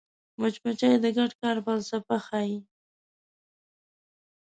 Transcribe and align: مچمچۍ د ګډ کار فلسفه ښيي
مچمچۍ 0.39 0.93
د 1.03 1.05
ګډ 1.17 1.31
کار 1.41 1.55
فلسفه 1.65 2.17
ښيي 2.25 2.57